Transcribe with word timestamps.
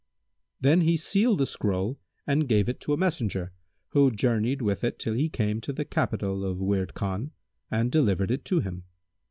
Then 0.59 0.81
he 0.81 0.97
sealed 0.97 1.37
the 1.41 1.45
scroll 1.45 1.99
and 2.25 2.49
gave 2.49 2.67
it 2.67 2.79
to 2.79 2.93
a 2.93 2.97
messenger, 2.97 3.53
who 3.89 4.09
journeyed 4.09 4.59
with 4.59 4.83
it 4.83 4.97
till 4.97 5.13
he 5.13 5.29
came 5.29 5.61
to 5.61 5.71
the 5.71 5.85
capital 5.85 6.43
of 6.43 6.57
Wird 6.57 6.95
Khan 6.95 7.33
and 7.69 7.91
delivered 7.91 8.31
it 8.31 8.43
to 8.45 8.61
him. 8.61 8.85